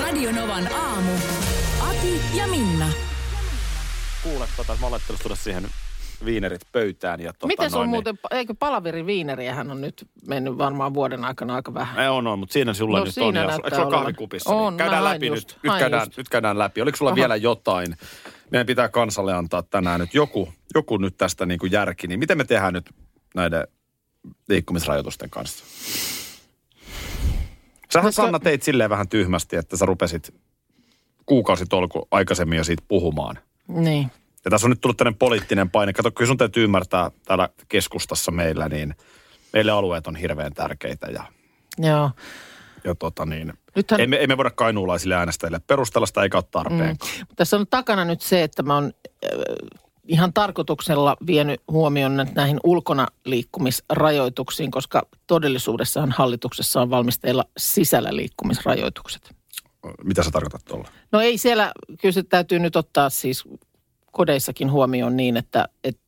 [0.00, 1.12] Radio Novan aamu.
[1.80, 2.86] Ati ja Minna.
[4.22, 5.66] kuule, tota, mä ajattelin tuoda siihen
[6.24, 7.20] viinerit pöytään.
[7.20, 11.24] Ja, tota, Miten se on noin, muuten, eikö palaveri viineriähän on nyt mennyt varmaan vuoden
[11.24, 11.96] aikana aika vähän.
[11.96, 13.50] Niin, ei, on, on, mutta siinä sulla No, nyt siinä on.
[13.50, 14.50] Eikö sulla kahvikupissa?
[14.54, 15.36] On, niin käydään läpi nyt.
[15.36, 16.16] just, Nyt hain käydään, just.
[16.16, 16.82] nyt käydään läpi.
[16.82, 17.16] Oliko sulla Aha.
[17.16, 17.96] vielä jotain?
[18.50, 22.06] Meidän pitää kansalle antaa tänään nyt joku, joku nyt tästä niin kuin järki.
[22.06, 22.90] Niin miten me tehdään nyt
[23.34, 23.66] näiden
[24.48, 25.64] liikkumisrajoitusten kanssa?
[28.00, 30.34] Sähän se- Sanna teit silleen vähän tyhmästi, että sä rupesit
[31.26, 33.38] kuukausitolku aikaisemmin jo siitä puhumaan.
[33.68, 34.10] Niin.
[34.44, 35.92] Ja tässä on nyt tullut tämmöinen poliittinen paine.
[35.92, 38.94] Kato, kyllä sun täytyy ymmärtää täällä keskustassa meillä, niin
[39.52, 41.24] meille alueet on hirveän tärkeitä ja,
[41.78, 42.10] Joo.
[42.84, 46.44] ja tota niin, Nythän- ei, me, ei me voida kainuulaisille äänestäjille perustella sitä eikä ole
[46.50, 46.96] tarpeen.
[47.18, 47.26] Mm.
[47.36, 48.84] Tässä on takana nyt se, että mä oon
[49.24, 49.30] äh,
[50.08, 59.34] ihan tarkoituksella vienyt huomioon näihin ulkona liikkumisrajoituksiin, koska todellisuudessahan hallituksessa on valmisteilla sisällä liikkumisrajoitukset.
[60.04, 60.88] Mitä sä tarkoitat tuolla?
[61.12, 63.44] No ei siellä, kyllä se täytyy nyt ottaa siis
[64.12, 66.00] kodeissakin huomioon niin, että, että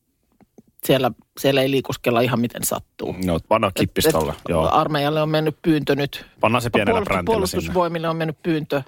[0.85, 3.15] siellä, siellä ei liikuskella ihan miten sattuu.
[3.25, 4.31] No, panna kippistolla.
[4.33, 4.69] Et- et Joo.
[4.71, 6.25] Armeijalle on mennyt pyyntö nyt.
[6.39, 7.51] Pannaan se pienellä Puolustus- brändillä sinne.
[7.61, 8.81] Puolustusvoimille on mennyt pyyntö.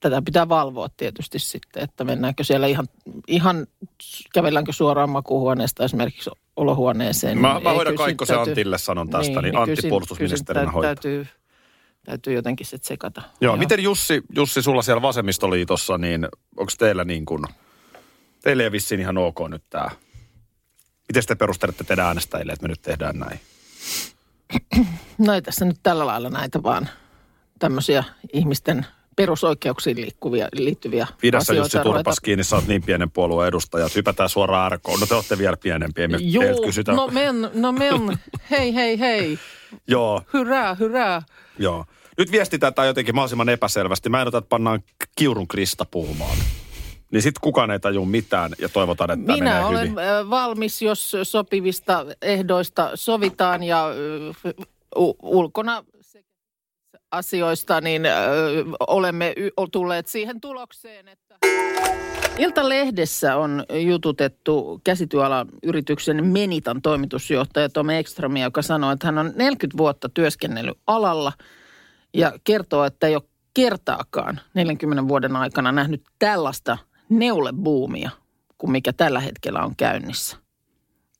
[0.00, 2.88] Tätä pitää valvoa tietysti sitten, että mennäänkö siellä ihan,
[3.26, 3.66] ihan
[4.34, 7.38] kävelläänkö suoraan makuuhuoneesta esimerkiksi olohuoneeseen.
[7.38, 10.72] Mä, Ei, mä hoidan Kaikkosen täytyy- Antille sanon tästä, niin, kyllä Antti siinä- puolustusministerinä kyllä
[10.72, 10.94] siinä hoitaa.
[10.94, 11.26] Täytyy,
[12.04, 13.22] täytyy jotenkin sitten sekata.
[13.40, 17.44] Joo, miten Jussi, Jussi sulla siellä vasemmistoliitossa, niin onko teillä niin kuin,
[18.42, 19.90] teille ei vissiin ihan ok nyt tämä.
[21.08, 23.40] Miten te perustelette teidän äänestäjille, että me nyt tehdään näin?
[25.18, 26.88] No ei tässä nyt tällä lailla näitä vaan
[27.58, 28.86] tämmöisiä ihmisten
[29.22, 33.86] perusoikeuksiin liikkuvia, liittyviä Pidä asioita Jussi ruveta- Turpas kiinni, sä oot niin pienen puolueen edustaja,
[33.86, 35.00] että hypätään suoraan RKon.
[35.00, 36.92] No te olette vielä pienempiä, me teiltä Joo, kysytä.
[36.92, 38.18] no men, no men,
[38.50, 39.38] hei hei hei,
[39.88, 41.22] Joo, hyrää hyrää.
[41.58, 41.84] joo.
[42.18, 44.08] Nyt viestitään tämä jotenkin mahdollisimman epäselvästi.
[44.08, 44.80] Mä en ota, että pannaan
[45.16, 46.36] Kiurun Krista puhumaan.
[47.10, 49.98] Niin sit kukaan ei tajua mitään ja toivotaan, että Minä menee olen hyvin.
[49.98, 53.84] ö, valmis, jos sopivista ehdoista sovitaan ja
[54.98, 55.84] u- ulkona
[57.10, 58.10] asioista, niin ö,
[58.80, 61.38] olemme y- tulleet siihen tulokseen, että...
[62.38, 69.78] Iltalehdessä on jututettu käsityöalan yrityksen Menitan toimitusjohtaja Tom Ekström, joka sanoi, että hän on 40
[69.78, 71.32] vuotta työskennellyt alalla
[72.14, 73.22] ja kertoo, että ei ole
[73.54, 78.10] kertaakaan 40 vuoden aikana nähnyt tällaista neulebuumia
[78.58, 80.36] kuin mikä tällä hetkellä on käynnissä.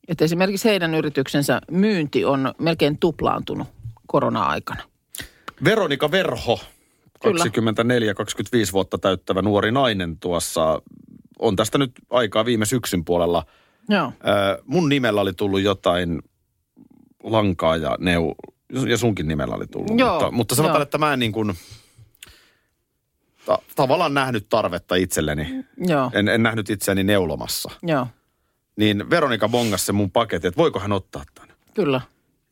[0.08, 3.68] Että esimerkiksi heidän yrityksensä myynti on melkein tuplaantunut
[4.06, 4.82] korona-aikana.
[5.64, 6.60] Veronika Verho,
[7.22, 7.44] Kyllä.
[7.44, 7.48] 24-25
[8.72, 10.82] vuotta täyttävä nuori nainen tuossa,
[11.38, 13.44] on tästä nyt aikaa viime syksyn puolella.
[13.88, 14.12] Joo.
[14.22, 16.22] Ää, mun nimellä oli tullut jotain
[17.22, 18.34] lankaa ja neu,
[18.88, 19.98] ja sunkin nimellä oli tullut.
[19.98, 20.82] Joo, mutta, mutta sanotaan, joo.
[20.82, 21.54] että mä en niin kuin,
[23.46, 25.64] ta, tavallaan nähnyt tarvetta itselleni.
[25.76, 27.70] Joo, En, en nähnyt itseäni neulomassa.
[27.82, 28.06] joo,
[28.76, 31.56] Niin Veronika bongasi se mun paketti, että voiko hän ottaa tämän.
[31.74, 32.00] kyllä.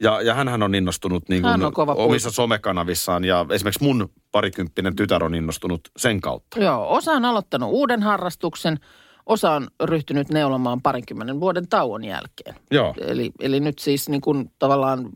[0.01, 4.97] Ja, ja hänhän on innostunut niin Hän kuin on omissa somekanavissaan ja esimerkiksi mun parikymppinen
[4.97, 6.61] tytär on innostunut sen kautta.
[6.61, 8.79] Joo, osa on aloittanut uuden harrastuksen,
[9.27, 12.55] osa on ryhtynyt neulomaan parinkymmenen vuoden tauon jälkeen.
[12.71, 12.95] Joo.
[13.01, 15.09] Eli, eli nyt siis niin kuin tavallaan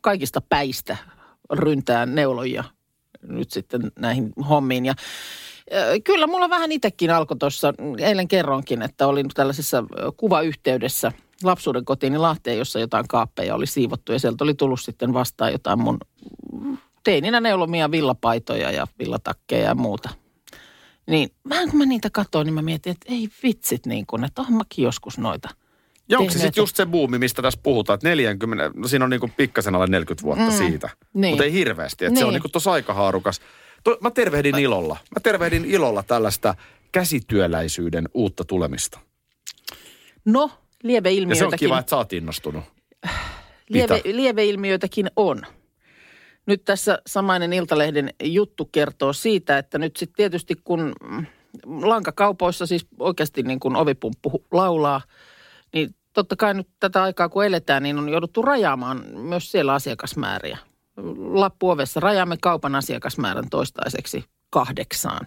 [0.00, 0.96] kaikista päistä
[1.52, 2.64] ryntää neuloja
[3.22, 4.86] nyt sitten näihin hommiin.
[4.86, 4.94] Ja
[6.04, 9.84] kyllä mulla vähän itsekin alkoi tuossa, eilen kerronkin, että olin tällaisessa
[10.16, 15.52] kuvayhteydessä lapsuuden kotiini Lahteen, jossa jotain kaappeja oli siivottu ja sieltä oli tullut sitten vastaan
[15.52, 15.98] jotain mun
[17.04, 20.08] teininä neulomia villapaitoja ja villatakkeja ja muuta.
[21.06, 24.42] Niin vähän kun mä niitä katsoin, niin mä mietin, että ei vitsit niin kuin, että
[24.42, 25.48] oon mäkin joskus noita.
[26.08, 29.10] Ja onko se sitten just se buumi, mistä tässä puhutaan, että 40, no siinä on
[29.10, 30.88] niinku pikkasen alle 40 vuotta mm, siitä.
[31.14, 31.32] niin.
[31.32, 32.34] Mutta ei hirveästi, että se on Niin.
[32.34, 33.40] niinku tuossa aika haarukas.
[33.84, 34.96] To, mä tervehdin ilolla.
[35.14, 36.54] Mä tervehdin ilolla tällaista
[36.92, 38.98] käsityöläisyyden uutta tulemista.
[40.24, 40.50] No,
[40.84, 42.64] Ja se on lieveilmiöitäkin, kiva, että sä oot innostunut.
[43.68, 45.42] lieve, lieveilmiöitäkin on.
[46.46, 50.92] Nyt tässä samainen Iltalehden juttu kertoo siitä, että nyt sitten tietysti kun
[51.66, 55.00] lankakaupoissa siis oikeasti niin kuin ovipumppu laulaa,
[55.74, 60.58] niin totta kai nyt tätä aikaa kun eletään, niin on jouduttu rajaamaan myös siellä asiakasmääriä.
[61.16, 62.00] lappu ovessa.
[62.00, 65.26] Rajaamme kaupan asiakasmäärän toistaiseksi kahdeksaan.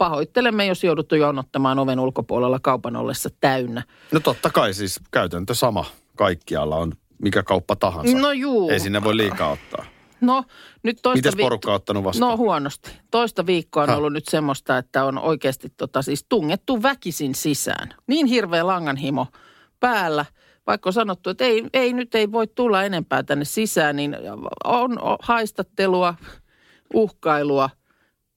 [0.00, 3.82] Pahoittelemme, jos jouduttu jonottamaan oven ulkopuolella kaupan ollessa täynnä.
[4.12, 5.84] No totta kai siis käytäntö sama
[6.16, 6.92] kaikkialla on
[7.22, 8.18] mikä kauppa tahansa.
[8.18, 8.70] No juu.
[8.70, 9.84] Ei sinne voi liikaa ottaa.
[10.20, 10.44] No,
[10.82, 12.30] nyt toista Mites porukka ottanut vastaan?
[12.30, 12.90] No huonosti.
[13.10, 13.98] Toista viikkoa on Häh?
[13.98, 17.94] ollut nyt semmoista, että on oikeasti tota, siis tungettu väkisin sisään.
[18.06, 19.26] Niin hirveä langanhimo
[19.80, 20.24] päällä.
[20.66, 24.16] Vaikka on sanottu, että ei, ei nyt ei voi tulla enempää tänne sisään, niin
[24.64, 26.14] on haistattelua,
[26.94, 27.70] uhkailua,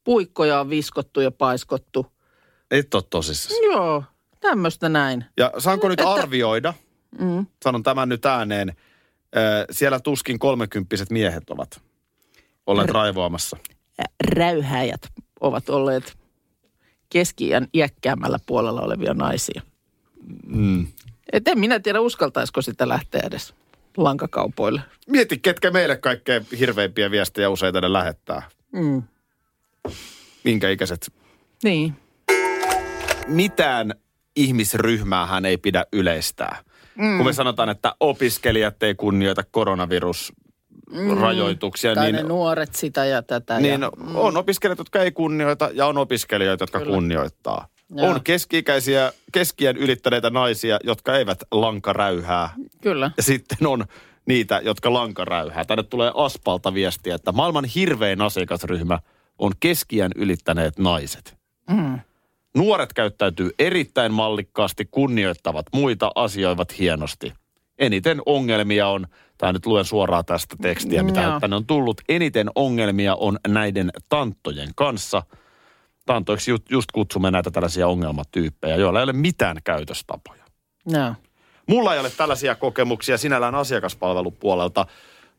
[0.03, 2.07] puikkoja on viskottu ja paiskottu.
[2.71, 3.63] Et ole tosissaan.
[3.63, 4.03] Joo,
[4.39, 5.25] tämmöistä näin.
[5.37, 6.73] Ja saanko nyt Että- arvioida,
[7.19, 7.45] Mm.
[7.63, 8.73] sanon tämän nyt ääneen,
[9.71, 11.81] siellä tuskin kolmekymppiset miehet ovat
[12.67, 13.57] olleet raivoamassa.
[14.33, 15.01] Räyhäjät
[15.41, 16.17] ovat olleet
[17.09, 19.61] keski iäkkäämmällä puolella olevia naisia.
[20.45, 20.87] Mm.
[21.33, 23.53] Et en minä tiedä, uskaltaisiko sitä lähteä edes
[23.97, 24.81] lankakaupoille.
[25.07, 28.41] Mieti, ketkä meille kaikkein hirveimpiä viestejä usein tänne lähettää.
[28.71, 29.03] Mm.
[30.43, 31.13] Minkä ikäiset?
[31.63, 31.93] Niin.
[33.27, 33.93] Mitään
[34.35, 36.63] ihmisryhmää hän ei pidä yleistää.
[36.95, 37.17] Mm.
[37.17, 43.59] Kun me sanotaan, että opiskelijat ei kunnioita koronavirusrajoituksia, Tai niin, ne nuoret sitä ja tätä.
[43.59, 46.93] niin ja, on opiskelijat, jotka ei kunnioita ja on opiskelijoita, jotka Kyllä.
[46.93, 47.67] kunnioittaa.
[47.95, 48.09] Joo.
[48.09, 52.49] On keski-ikäisiä, keskiän ylittäneitä naisia, jotka eivät lankaräyhää
[52.81, 53.11] Kyllä.
[53.17, 53.85] Ja sitten on
[54.25, 55.65] niitä, jotka lankaräyhää.
[55.65, 58.99] Tänne tulee Aspalta viestiä, että maailman hirvein asiakasryhmä
[59.39, 61.37] on keskiän ylittäneet naiset.
[61.69, 61.99] Mm.
[62.55, 67.33] Nuoret käyttäytyy erittäin mallikkaasti, kunnioittavat muita, asioivat hienosti.
[67.79, 69.07] Eniten ongelmia on,
[69.37, 71.39] tämä nyt luen suoraan tästä tekstiä, mitä Joo.
[71.39, 72.01] tänne on tullut.
[72.09, 75.23] Eniten ongelmia on näiden tanttojen kanssa.
[76.05, 80.43] Tantoiksi just, just kutsumme näitä tällaisia ongelmatyyppejä, joilla ei ole mitään käytöstapoja.
[80.87, 81.13] Joo.
[81.67, 84.85] Mulla ei ole tällaisia kokemuksia sinällään asiakaspalvelupuolelta,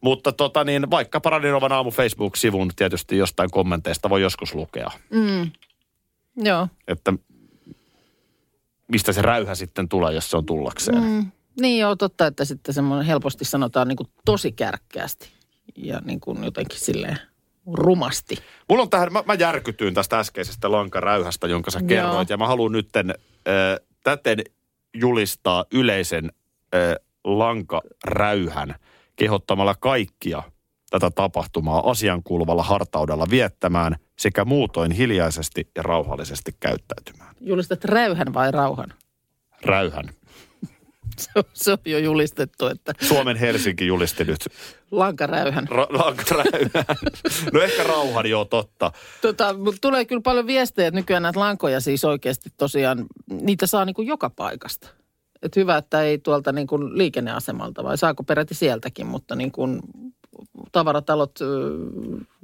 [0.00, 5.50] mutta tota niin, vaikka Paradinovan aamu Facebook-sivun tietysti jostain kommenteista voi joskus lukea, Mm.
[6.37, 6.69] Joo.
[6.88, 7.12] että
[8.88, 11.02] mistä se räyhä sitten tulee, jos se on tullakseen.
[11.02, 11.31] Mm.
[11.61, 15.29] Niin joo, totta, että sitten semmoinen helposti sanotaan niin kuin tosi kärkkäästi
[15.76, 17.19] ja niin kuin jotenkin silleen
[17.73, 18.37] rumasti.
[18.69, 22.35] Mulla on tähän, mä, mä järkytyin tästä äskeisestä lankaräyhästä, jonka sä kerroit, Joo.
[22.35, 24.38] ja mä haluan nytten äh, täten
[24.94, 26.32] julistaa yleisen
[26.75, 26.94] äh,
[27.25, 28.75] lankaräyhän
[29.17, 30.43] kehottamalla kaikkia
[30.91, 37.35] tätä tapahtumaa asiankuuluvalla hartaudella viettämään sekä muutoin hiljaisesti ja rauhallisesti käyttäytymään.
[37.41, 38.95] Julistat räyhän vai rauhan?
[39.65, 40.05] Räyhän.
[41.19, 44.41] Se on, se on jo julistettu, että Suomen Helsinki julisti nyt
[44.91, 45.69] lankaräyhän.
[45.69, 46.85] ra- lankaräyhän.
[47.53, 48.93] No ehkä rauhan, joo totta.
[49.23, 53.85] Tota, mutta tulee kyllä paljon viestejä, että nykyään näitä lankoja siis oikeasti tosiaan, niitä saa
[53.85, 54.89] niin kuin joka paikasta.
[55.44, 59.81] Et hyvä, että ei tuolta niin kuin liikenneasemalta, vai saako peräti sieltäkin, mutta niin kuin
[60.73, 61.38] tavaratalot,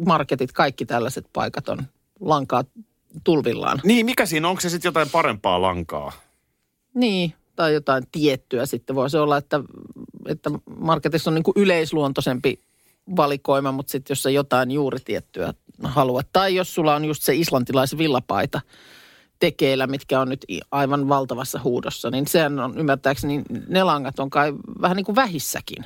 [0.07, 1.79] marketit, kaikki tällaiset paikat on
[2.21, 2.65] lankaa
[3.25, 3.81] tulvillaan.
[3.85, 6.13] Niin, mikä siinä, onko se sitten jotain parempaa lankaa?
[6.95, 8.97] Niin, tai jotain tiettyä sitten.
[8.97, 9.61] Voisi olla, että,
[10.27, 12.61] että marketissa on niin kuin yleisluontoisempi
[13.17, 16.27] valikoima, mutta sitten jos sä jotain juuri tiettyä haluat.
[16.33, 18.61] Tai jos sulla on just se islantilaisen villapaita
[19.41, 24.53] tekeillä, mitkä on nyt aivan valtavassa huudossa, niin sehän on ymmärtääkseni, ne langat on kai
[24.81, 25.85] vähän niin kuin vähissäkin.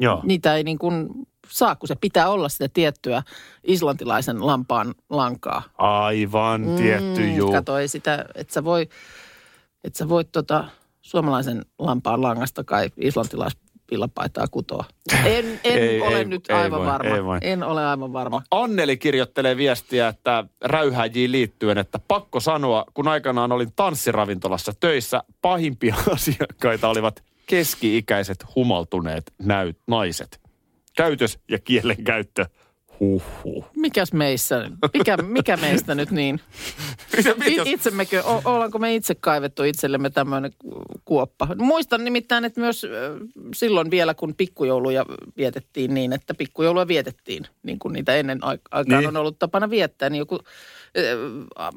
[0.00, 0.20] Joo.
[0.24, 1.08] Niitä ei niin kuin
[1.48, 3.22] saa, kun se pitää olla sitä tiettyä
[3.64, 5.62] islantilaisen lampaan lankaa.
[5.78, 7.52] Aivan, tietty Mm, juu.
[7.52, 8.88] Kato, ei sitä, että sä voi,
[9.84, 10.64] et sä voi tota,
[11.00, 12.90] suomalaisen lampaan langasta kai
[13.90, 14.84] islantilaispillapaitaa kutoa.
[15.24, 17.14] En, en Ei, ole ei, nyt ei aivan voi, varma.
[17.14, 17.38] ei voi.
[17.42, 18.42] En ole aivan varma.
[18.50, 25.94] Anneli kirjoittelee viestiä, että räyhääjiin liittyen, että pakko sanoa, kun aikanaan olin tanssiravintolassa töissä, pahimpia
[26.14, 30.40] asiakkaita olivat keski-ikäiset humaltuneet näyt, naiset.
[30.96, 32.46] Käytös ja kielenkäyttö,
[33.00, 33.64] huhhuh.
[33.76, 36.40] Mikäs meissä, mikä, mikä meistä nyt niin?
[37.64, 40.52] Itsemmekö, o, ollaanko me itse kaivettu itsellemme tämmöinen
[41.04, 41.48] kuoppa?
[41.58, 42.86] Muistan nimittäin, että myös
[43.54, 48.98] silloin vielä, kun pikkujouluja vietettiin niin, että pikkujouluja vietettiin, niin kuin niitä ennen ai- aikaan
[49.00, 49.08] Niin.
[49.08, 50.38] on ollut tapana viettää, niin joku,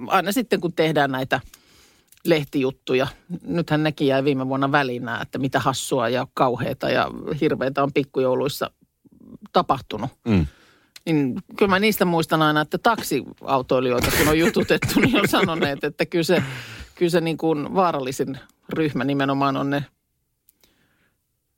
[0.07, 1.39] aina sitten kun tehdään näitä
[2.25, 3.07] lehtijuttuja,
[3.45, 7.11] nythän nekin jäi viime vuonna väliin nämä, että mitä hassua ja kauheita ja
[7.41, 8.71] hirveitä on pikkujouluissa
[9.53, 10.09] tapahtunut.
[10.27, 10.45] mm.
[11.05, 16.05] Niin kyllä mä niistä muistan aina, että taksiautoilijoita, kun on jututettu, niin on sanoneet, että
[16.05, 16.43] kyllä se,
[16.95, 18.37] kyllä se niin kuin vaarallisin
[18.69, 19.85] ryhmä nimenomaan on ne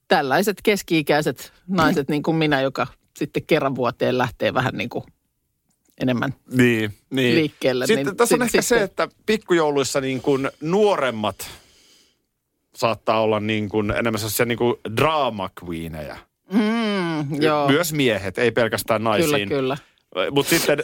[0.08, 2.88] tällaiset keski-ikäiset naiset niin kuin minä, joka
[3.18, 5.04] sitten kerran vuoteen lähtee vähän niin kuin
[6.02, 7.36] enemmän Niin, niin.
[7.36, 7.88] liikkeelle.
[7.88, 11.36] Sitten niin tässä on sit- ehkä se, sitten- että pikkujouluissa niin kuin nuoremmat
[12.76, 16.18] saattaa olla niin kuin enemmän sellaisia niin kuin drama queeneja.
[17.24, 19.50] Mm, joo, Myös miehet, ei pelkästään kyllä, naisiin.
[19.50, 19.78] kyllä.
[20.32, 20.80] Mutta sitten...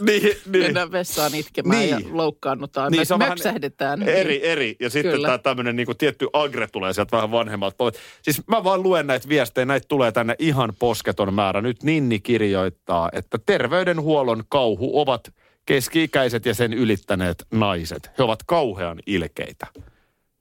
[0.00, 0.64] Niin, niin.
[0.64, 1.90] Mennään vessaan itkemään Niin.
[1.90, 2.92] ja loukkaannutaan.
[2.92, 4.02] Niin, Me se on vähän möksähdetään.
[4.02, 4.76] Eri, eri.
[4.80, 5.26] Ja sitten Kyllä.
[5.28, 7.84] tämä tämmöinen niinku tietty agre tulee sieltä vähän vanhemmalta.
[8.22, 11.60] Siis mä vaan luen näitä viestejä, näitä tulee tänne ihan posketon määrä.
[11.60, 15.34] Nyt Ninni kirjoittaa, että terveydenhuollon kauhu ovat
[15.66, 18.10] keski-ikäiset ja sen ylittäneet naiset.
[18.18, 19.66] He ovat kauhean ilkeitä.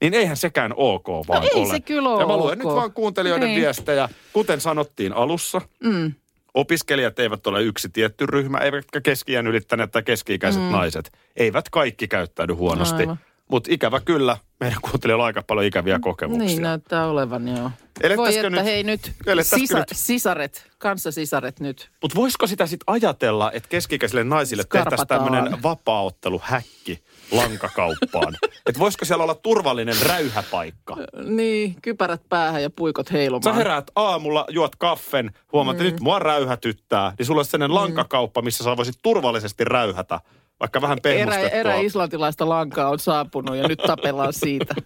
[0.01, 1.67] Niin eihän sekään ok vaan ei ole.
[1.71, 2.65] se kyllä ole Ja mä luen ok.
[2.65, 3.61] nyt vaan kuuntelijoiden Niin.
[3.61, 4.09] viestejä.
[4.33, 6.13] Kuten sanottiin alussa, Mm.
[6.53, 10.71] opiskelijat eivät ole yksi tietty ryhmä, eivätkä keski ylittäneet tai keski-ikäiset mm.
[10.71, 11.11] naiset.
[11.35, 13.01] Eivät kaikki käyttäydy huonosti.
[13.01, 13.19] Aivan.
[13.47, 16.45] Mutta ikävä kyllä, meidän kuuntelijoilla on aika paljon ikäviä kokemuksia.
[16.47, 17.71] Niin näyttää olevan, joo.
[18.17, 19.87] Voi että nyt- hei nyt, sisa, nyt?
[19.93, 21.89] sisaret, kanssasisaret nyt.
[22.01, 26.99] Mutta voisiko sitä sitten ajatella, että keski-ikäisille naisille tehtäisiin tämmöinen vapaaotteluhäkki
[27.31, 28.37] lankakauppaan?
[28.65, 30.97] että voisiko siellä olla turvallinen räyhäpaikka?
[31.25, 33.55] Niin, kypärät päähän ja puikot Sä heilumaan.
[33.55, 37.13] heräät aamulla, juot kaffen, huomaat, että nyt mua räyhätyttää.
[37.17, 40.19] Niin sulla olisi sellainen lankakauppa, missä sä voisit turvallisesti räyhätä,
[40.59, 41.59] vaikka vähän Erä, pehmustettua.
[41.59, 44.75] erä islantilaista lankaa on saapunut ja nyt tapellaan siitä.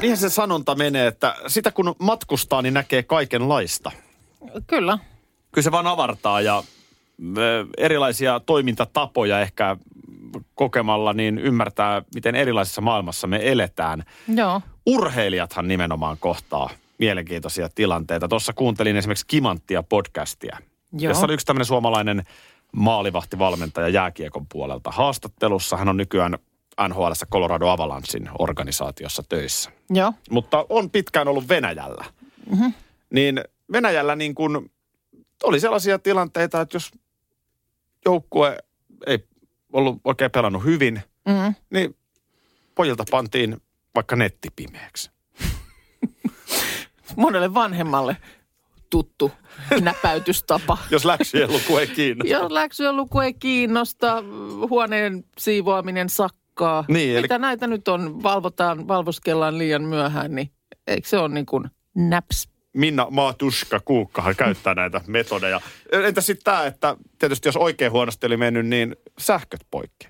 [0.00, 3.92] Niinhän se sanonta menee, että sitä kun matkustaa, niin näkee kaikenlaista.
[4.66, 4.98] Kyllä.
[5.52, 6.62] Kyllä se vaan avartaa ja
[7.78, 9.76] erilaisia toimintatapoja ehkä
[10.54, 14.02] kokemalla, niin ymmärtää, miten erilaisessa maailmassa me eletään.
[14.34, 14.60] Joo.
[14.86, 18.28] Urheilijathan nimenomaan kohtaa mielenkiintoisia tilanteita.
[18.28, 20.58] Tuossa kuuntelin esimerkiksi Kimanttia podcastia,
[20.92, 21.10] Joo.
[21.10, 22.22] jossa oli yksi tämmöinen suomalainen
[22.72, 24.90] maalivahtivalmentaja jääkiekon puolelta.
[24.90, 26.38] Haastattelussa hän on nykyään
[26.88, 30.12] NHL Colorado Avalancin organisaatiossa töissä Joo.
[30.30, 32.04] mutta on pitkään ollut Venäjällä.
[32.50, 32.72] Mm-hmm.
[33.10, 33.40] Niin
[33.72, 34.70] Venäjällä niin kuin
[35.42, 36.90] oli sellaisia tilanteita, että jos
[38.04, 38.58] joukkue
[39.06, 39.24] ei
[39.76, 41.54] ollut oikein pelannut hyvin, Mm.
[41.70, 41.96] niin
[42.74, 43.56] pojilta pantiin
[43.94, 45.10] vaikka netti pimeäksi.
[47.16, 48.16] Monelle vanhemmalle
[48.90, 49.32] tuttu
[49.80, 50.78] näpäytystapa.
[50.90, 52.32] Jos läksyjen luku ei kiinnosta.
[52.36, 54.22] Jos läksyjen luku ei kiinnosta,
[54.70, 56.84] huoneen siivoaminen sakkaa.
[56.88, 60.50] Niin, eli- Mitä näitä nyt on, valvotaan, valvoskellaan liian myöhään, niin
[60.86, 61.64] eikö se ole niin kuin
[61.94, 62.48] naps?
[62.76, 65.60] Minna Maatuska Kuukkahan käyttää näitä metodeja.
[65.92, 70.08] Entä sitten tämä, että tietysti jos oikein huonosti oli mennyt, niin sähköt poikki.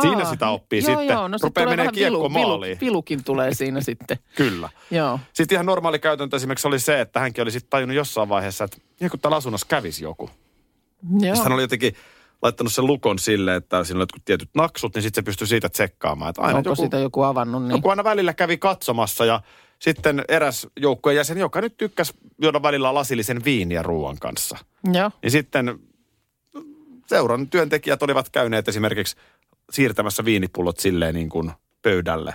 [0.00, 1.14] Siinä sitä oppii joo, sitten.
[1.14, 2.78] Joo, no sit Rupeaa tulee menee kiekko vilu, vilu, maaliin.
[2.80, 4.18] vilukin tulee siinä sitten.
[4.36, 4.68] Kyllä.
[4.90, 5.20] Joo.
[5.32, 8.76] Sitten ihan normaali käytäntö esimerkiksi oli se, että hänkin oli sitten tajunnut jossain vaiheessa, että
[9.00, 10.30] ihan kun täällä asunnossa kävisi joku.
[11.10, 11.20] Joo.
[11.20, 11.94] Sitten hän oli jotenkin
[12.42, 15.68] laittanut sen lukon sille, että siinä oli jotkut tietyt naksut, niin sitten se pystyi siitä
[15.68, 16.30] tsekkaamaan.
[16.30, 17.62] Että aina Onko joku, sitä joku avannut?
[17.62, 17.70] Niin.
[17.70, 19.40] joku aina välillä kävi katsomassa ja
[19.78, 24.56] sitten eräs joukkueen jäsen, joka nyt tykkäsi juoda välillä lasillisen viiniä ruoan kanssa.
[24.92, 25.10] Joo.
[25.22, 25.78] Niin sitten
[27.06, 29.16] seuran työntekijät olivat käyneet esimerkiksi
[29.72, 32.34] siirtämässä viinipullot silleen niin kuin pöydälle,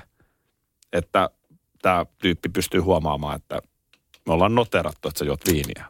[0.94, 1.30] että
[1.82, 3.62] tämä tyyppi pystyy huomaamaan, että
[4.28, 5.86] me ollaan noterattu, että sä juot viiniä.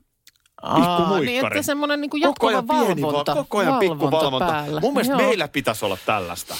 [0.61, 3.35] Aa, niin että semmoinen niin Koko jatkuva ajan pieni valvonta.
[3.35, 4.63] val- koko ajan pikkuvalvonta.
[4.81, 5.21] Mun mielestä Joo.
[5.21, 6.55] meillä pitäisi olla tällaista.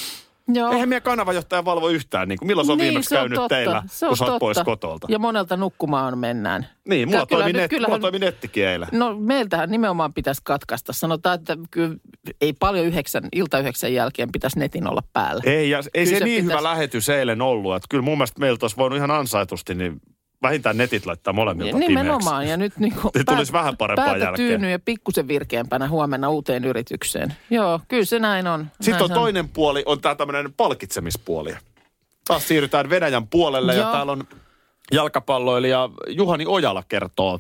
[0.48, 0.72] Joo.
[0.72, 3.56] Eihän meidän kanavajohtaja valvo yhtään, niin kuin milloin se on viimeksi se on käynyt totta.
[3.56, 5.08] teillä, se kun sä oot pois kotolta.
[5.10, 6.68] Ja monelta nukkumaan mennään.
[6.88, 8.88] Niin, mulla, kyllä toimi, net, kyllähän- mulla toimi nettikin eilen.
[8.92, 10.94] No meiltähän nimenomaan pitäisi katkaista.
[10.94, 11.96] Sanotaan, että kyllä
[12.42, 15.42] ei paljon yhdeksän, ilta yhdeksän jälkeen pitäisi netin olla päällä.
[15.46, 17.76] Ei, ja ei Kyllä se se niin pitäisi- hyvä lähetys eilen ollut.
[17.76, 20.02] Että kyllä mun mielestä meiltä olisi voinut ihan ansaitusti, niin
[20.44, 21.88] vähintään netit laittaa molemmilta pimeäksi.
[21.88, 22.48] Nimenomaan.
[22.48, 24.50] Ja nyt niin kuin Niin tulisi vähän parempaa päätä jälkeen.
[24.50, 27.34] tyyny ja pikkusen virkeämpänä huomenna uuteen yritykseen.
[27.50, 28.68] Joo, kyllä se näin on.
[28.72, 31.56] Sitten näin on se toinen puoli, on tämä tämmöinen palkitsemispuoli.
[32.28, 33.92] Taas siirrytään Venäjän puolelle ja Joo.
[33.92, 34.24] täällä on
[34.92, 37.40] jalkapalloilija Juhani Ojala kertoo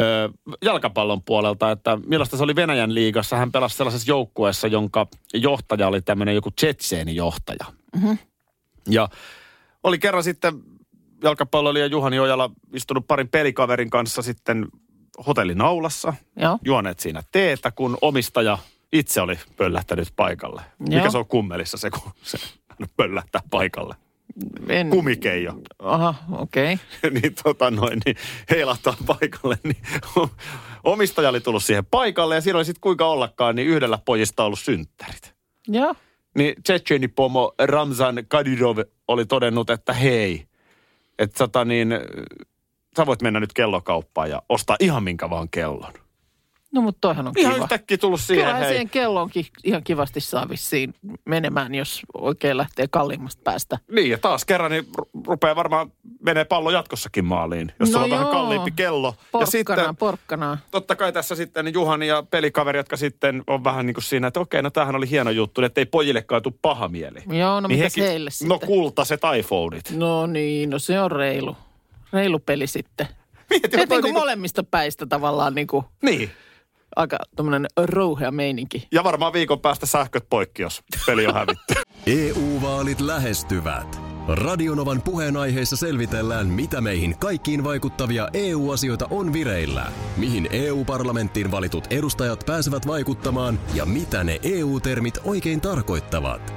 [0.00, 0.30] ö,
[0.62, 3.36] jalkapallon puolelta, että millaista se oli Venäjän liigassa.
[3.36, 7.66] Hän pelasi sellaisessa joukkueessa, jonka johtaja oli tämmöinen joku Tsetseeni johtaja.
[7.96, 8.12] Mhm.
[8.88, 9.08] Ja
[9.84, 10.54] oli kerran sitten
[11.22, 14.66] jalkapalloilija Juhani Ojala istunut parin pelikaverin kanssa sitten
[15.26, 16.58] hotellinaulassa, Joo.
[16.64, 18.58] juoneet siinä teetä, kun omistaja
[18.92, 20.62] itse oli pöllähtänyt paikalle.
[20.78, 21.10] Mikä Joo.
[21.10, 22.38] se on kummelissa se, kun se
[22.96, 23.94] pöllähtää paikalle?
[24.68, 25.54] En, Kumikeijo.
[25.78, 26.74] Aha, okei.
[26.74, 27.10] Okay.
[27.20, 28.16] niin, tota noin, niin
[28.50, 29.58] heilahtaa paikalle.
[29.64, 29.76] Niin
[30.84, 34.58] omistaja oli tullut siihen paikalle ja siinä oli sitten kuinka ollakaan, niin yhdellä pojista ollut
[34.58, 35.34] synttärit.
[35.68, 35.94] Joo.
[36.34, 40.46] Niin Tsetseni pomo Ramzan Kadyrov oli todennut, että hei,
[41.18, 41.88] että sata niin,
[42.96, 45.92] sä voit mennä nyt kellokauppaan ja ostaa ihan minkä vaan kellon.
[46.72, 47.64] No mutta toihan on Ihan kiva.
[47.64, 48.70] yhtäkkiä tullut siihen, Kyllähän hei.
[48.72, 53.78] siihen kelloonkin ihan kivasti saa vissiin menemään, jos oikein lähtee kalliimmasta päästä.
[53.90, 55.92] Niin, ja taas kerran niin ru- rupeaa varmaan
[56.24, 58.32] menee pallo jatkossakin maaliin, jos No sulla on vähän joo.
[58.32, 59.12] kalliimpi kello.
[59.32, 60.58] Porkkanaa, ja sitten porkkanaa.
[60.70, 64.26] totta kai tässä sitten niin Juhani ja pelikaveri, jotka sitten on vähän niin kuin siinä,
[64.26, 67.18] että okei, no tämähän oli hieno juttu, että ei pojillekaan tule paha mieli.
[67.38, 68.48] Joo, no mitäs hekin- heille sitten?
[68.48, 69.90] No kultaiset iPhoneit.
[69.90, 71.56] No niin, no se on reilu.
[72.12, 73.08] Reilu peli sitten.
[73.50, 76.30] Mietin, Et niin kuin niinku- molemmista päistä tavallaan niin kuin Niin.
[76.96, 78.88] Aika tämmöinen rouhea meininki.
[78.92, 81.74] Ja varmaan viikon päästä sähköt poikki, jos peli on hävitty.
[82.06, 84.00] EU-vaalit lähestyvät.
[84.28, 92.86] Radionovan puheenaiheessa selvitellään, mitä meihin kaikkiin vaikuttavia EU-asioita on vireillä, mihin EU-parlamenttiin valitut edustajat pääsevät
[92.86, 96.54] vaikuttamaan ja mitä ne EU-termit oikein tarkoittavat.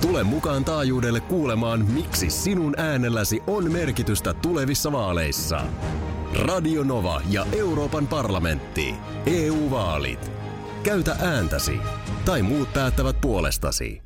[0.00, 5.60] Tule mukaan taajuudelle kuulemaan, miksi sinun äänelläsi on merkitystä tulevissa vaaleissa.
[6.38, 8.94] Radio Nova ja Euroopan parlamentti.
[9.26, 10.32] EU-vaalit.
[10.82, 11.78] Käytä ääntäsi.
[12.24, 14.02] Tai muut päättävät puolestasi.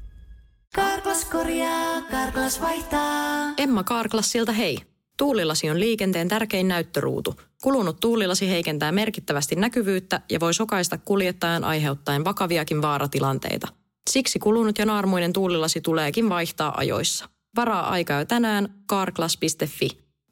[0.74, 3.54] Karklas korjaa, Karklas vaihtaa.
[3.58, 4.78] Emma Karklassilta hei.
[5.18, 7.40] Tuulilasi on liikenteen tärkein näyttöruutu.
[7.62, 13.68] Kulunut tuulilasi heikentää merkittävästi näkyvyyttä ja voi sokaista kuljettajan aiheuttaen vakaviakin vaaratilanteita.
[14.10, 17.28] Siksi kulunut ja naarmuinen tuulilasi tuleekin vaihtaa ajoissa.
[17.56, 20.05] Varaa aikaa jo tänään karklas.fi.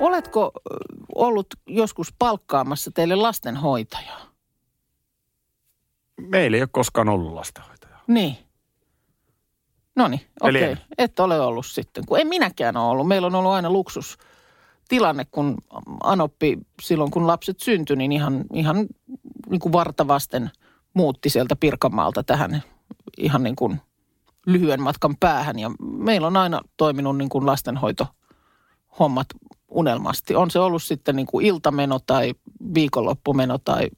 [0.00, 0.52] Oletko
[1.14, 4.20] ollut joskus palkkaamassa teille lastenhoitajaa?
[6.20, 8.02] Meillä ei ole koskaan ollut lastenhoitajaa.
[8.06, 8.36] Niin.
[9.96, 10.62] No niin, okei.
[10.62, 10.78] en.
[10.98, 12.06] Et ole ollut sitten.
[12.06, 13.08] Kun en minäkään ole ollut.
[13.08, 14.18] Meillä on ollut aina luksus
[14.88, 15.56] tilanne, kun
[16.02, 18.86] Anoppi silloin, kun lapset syntyi, niin ihan, ihan
[19.50, 20.50] niin kuin vartavasten
[20.94, 22.62] muutti sieltä Pirkanmaalta tähän
[23.18, 23.80] ihan niin kuin
[24.46, 25.58] lyhyen matkan päähän.
[25.58, 27.46] Ja meillä on aina toiminut niin kuin
[28.98, 29.26] lastenhoitohommat
[29.68, 30.34] unelmasti.
[30.34, 32.34] On se ollut sitten niin kuin iltameno tai
[32.74, 33.88] viikonloppumeno tai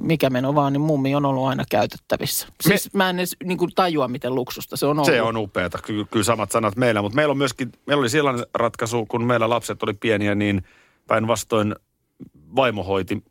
[0.00, 2.48] mikä meno vaan, niin mummi on ollut aina käytettävissä.
[2.60, 5.06] Siis mä en edes niin kuin tajua, miten luksusta se on ollut.
[5.06, 7.02] Se on upeata, Ky- kyllä samat sanat meillä.
[7.02, 10.62] Mutta meillä on myöskin, meillä oli sellainen ratkaisu, kun meillä lapset oli pieniä, niin
[11.06, 11.74] päinvastoin
[12.56, 13.24] vaimo hoiti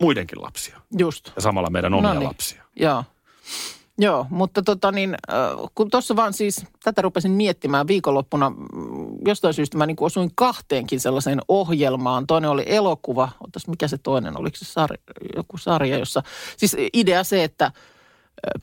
[0.00, 0.80] muidenkin lapsia.
[0.98, 1.32] Just.
[1.36, 2.28] Ja samalla meidän omia Noniin.
[2.28, 2.64] lapsia.
[2.76, 3.04] Joo.
[4.00, 5.14] Joo, mutta tota niin,
[5.74, 8.52] kun tuossa vaan siis, tätä rupesin miettimään viikonloppuna,
[9.26, 12.26] jostain syystä mä niin osuin kahteenkin sellaiseen ohjelmaan.
[12.26, 14.98] Toinen oli elokuva, otas mikä se toinen, oliko se sarja,
[15.36, 16.22] joku sarja, jossa,
[16.56, 17.72] siis idea se, että äh,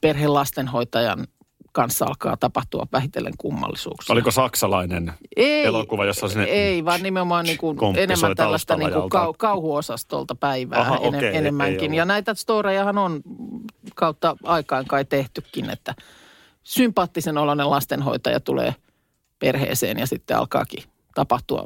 [0.02, 1.28] perheen lastenhoitajan
[1.76, 4.14] kanssa alkaa tapahtua vähitellen kummallisuuksia.
[4.14, 9.10] Oliko saksalainen ei, elokuva, jossa sinne Ei, vaan nimenomaan niin kuin enemmän tällaista niin kuin
[9.10, 11.94] kau, kauhuosastolta päivää Aha, enem, ei enemmänkin.
[11.94, 13.22] ja näitä storejahan on
[13.96, 15.96] kautta aikaan kai tehtykin, että
[16.64, 18.76] sympaattisen oloinen lastenhoitaja tulee
[19.40, 20.84] perheeseen ja sitten alkaakin
[21.16, 21.66] tapahtua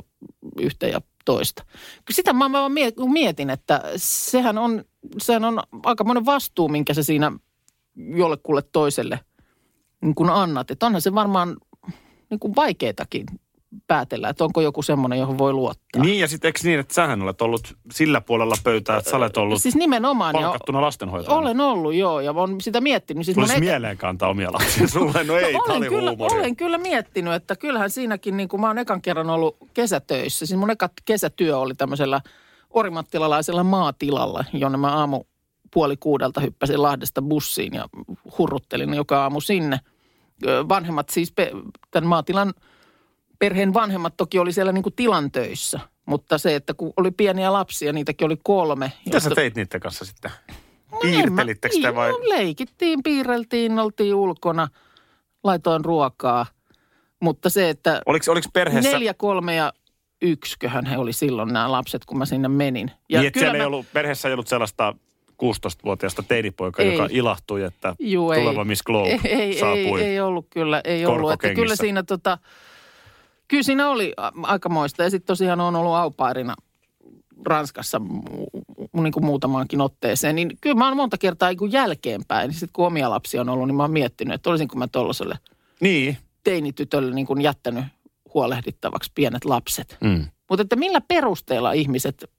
[0.62, 1.64] yhtä ja toista.
[2.12, 4.84] Sitä mä vaan mie- mietin, että sehän on,
[5.18, 7.32] sehän on aika monen vastuu, minkä se siinä
[7.96, 9.20] jollekulle toiselle
[10.02, 10.72] niin kuin annat.
[10.72, 11.58] Että onhan se varmaan
[12.30, 13.26] niin kuin vaikeetakin
[13.88, 16.02] päätellä, että onko joku semmoinen, johon voi luottaa.
[16.02, 19.38] Niin ja sitten eikö niin, että sähän olet ollut sillä puolella pöytää, että sä olet
[19.38, 20.34] ollut Siis nimenomaan.
[20.36, 21.40] palkattuna lastenhoitajana.
[21.40, 23.26] Olen ollut, joo, ja olen sitä miettinyt.
[23.26, 25.24] Siis Tulisi mun mieleen kantaa omia lapsia sulle.
[25.24, 26.40] No ei, No olen, kyllä, huumoria.
[26.40, 30.46] olen kyllä miettinyt, että kyllähän siinäkin, niin kuin mä oon ekan kerran ollut kesätöissä.
[30.46, 32.22] Siis mun eka kesätyö oli tämmöisellä
[32.70, 35.24] orimattilalaisella maatilalla, jonne mä aamu
[35.72, 37.90] puoli kuudelta hyppäsin Lahdesta bussiin ja
[38.38, 39.80] hurruttelin joka aamu sinne.
[40.70, 41.34] Vanhemmat siis,
[41.92, 42.54] tämän maatilan
[43.40, 45.80] perheen vanhemmat toki oli siellä niin kuin tilan töissä.
[46.06, 48.92] Mutta se, että kun oli pieniä lapsia, niitäkin oli kolme.
[49.06, 50.32] Mitä sä joista- teit niiden kanssa sitten?
[50.92, 52.12] No mä- Piirtelittekö te vai?
[52.12, 54.68] No, leikittiin, piirreltiin, oltiin ulkona,
[55.44, 56.46] laitoin ruokaa.
[57.22, 58.92] Mutta se, että Oliko, oliko perheessä...
[58.92, 59.74] neljä, kolme ja
[60.22, 62.92] yksiköhän he oli silloin nämä lapset, kun mä sinne menin.
[63.10, 64.96] Ja niin, että siellä mä, ei ollut, perheessä ei ollut sellaista
[65.44, 66.92] 16-vuotiaasta teinipoikaa, Ei.
[66.94, 68.42] joka ilahtui, että Juu, ei.
[68.42, 70.02] tuleva Miss Globe ei, ei, saapui.
[70.02, 71.32] ei, ei ollut kyllä, ei ollut.
[71.32, 72.38] Että kyllä siinä tota,
[73.48, 75.04] kyllä siinä oli aikamoista.
[75.04, 76.56] Ja sitten tosiaan on ollut aupairina
[77.46, 78.02] Ranskassa
[78.94, 80.36] niin kuin muutamaankin otteeseen.
[80.36, 83.76] Niin kyllä mä oon monta kertaa niin jälkeenpäin, sitten kun omia lapsia on ollut, niin
[83.76, 85.36] mä oon miettinyt, että olisinko mä tuollaiselle
[85.82, 86.18] Niin.
[86.44, 87.86] teinitytölle niin kuin jättänyt
[88.34, 89.98] huolehdittavaksi pienet lapset.
[90.02, 90.26] Mm.
[90.50, 92.30] Mutta että millä perusteella ihmiset,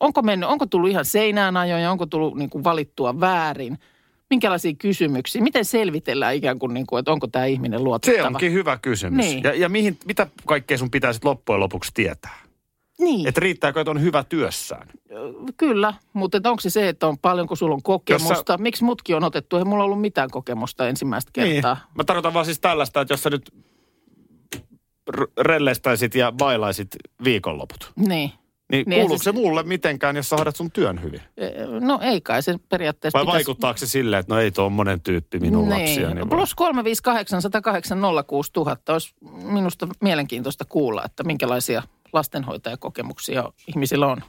[0.00, 3.78] onko, mennyt, onko tullut ihan seinään ajoja, onko tullut niin kuin valittua väärin,
[4.30, 8.22] minkälaisia kysymyksiä, miten selvitellään ikään kuin, niin kuin että onko tämä ihminen luotettava.
[8.22, 9.26] Se onkin hyvä kysymys.
[9.26, 9.42] Niin.
[9.44, 12.38] Ja, ja mihin, mitä kaikkea sun pitää sitten loppujen lopuksi tietää?
[12.98, 14.88] Niin, Että riittääkö, että on hyvä työssään?
[15.56, 18.32] kyllä, mutta onko se se, että on paljonko sulla on kokemusta?
[18.34, 19.56] Jos sä- Miksi mutkin on otettu?
[19.56, 21.74] Ei mulla ollut mitään kokemusta ensimmäistä kertaa.
[21.74, 21.84] Niin.
[21.94, 23.50] Mä tarkoitan vaan siis tällaista, että jos sä nyt
[25.10, 26.88] r- relleistäisit ja bailaisit
[27.24, 28.30] viikonloput, Niin.
[28.70, 31.20] Niin, Niin kuuluuko se- se mulle mitenkään, jos sä hoidat sun työn hyvin?
[31.80, 35.38] No ei kai se periaatteessa Vai pitäisi- vaikuttaako se silleen, että no ei tuommoinen tyyppi
[35.38, 35.80] minun niin.
[35.80, 36.14] lapsia?
[36.14, 44.22] Niin Plus 358 108 06 000 olisi minusta mielenkiintoista kuulla, että minkälaisia lastenhoitajakokemuksia ihmisillä on.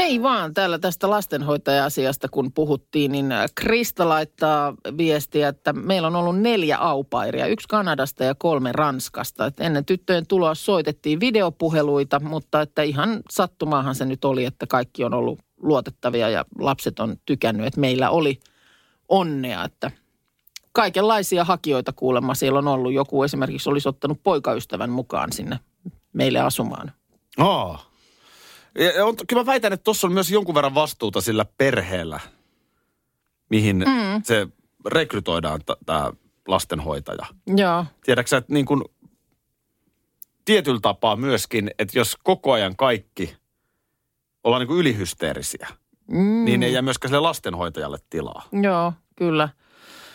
[0.00, 6.16] Hei vaan, täällä tästä lastenhoitaja-asiasta kun puhuttiin, niin äh, Krista laittaa viestiä, että meillä on
[6.16, 9.46] ollut neljä aupairia, yksi Kanadasta ja kolme Ranskasta.
[9.46, 15.04] Et ennen tyttöjen tuloa soitettiin videopuheluita, mutta että ihan sattumaahan se nyt oli, että kaikki
[15.04, 18.40] on ollut luotettavia ja lapset on tykännyt, että meillä oli
[19.08, 19.90] onnea, että
[20.72, 22.92] kaikenlaisia hakijoita kuulemma siellä on ollut.
[22.92, 25.58] Joku esimerkiksi olisi ottanut poikaystävän mukaan sinne
[26.12, 26.92] meille asumaan.
[27.38, 27.89] Aa.
[28.78, 32.20] Ja, on, kyllä mä väitän, että tuossa on myös jonkun verran vastuuta sillä perheellä,
[33.50, 34.22] mihin mm.
[34.22, 34.48] se
[34.86, 36.12] rekrytoidaan tämä
[36.48, 37.26] lastenhoitaja.
[37.56, 38.84] Joo, Tiedätkö että niin kuin
[40.44, 43.36] tietyllä tapaa myöskin, että jos koko ajan kaikki
[44.44, 45.68] ollaan niin kuin ylihysteerisiä,
[46.06, 46.44] mm.
[46.44, 48.48] niin ei jää myöskään sille lastenhoitajalle tilaa.
[48.62, 49.48] joo, kyllä.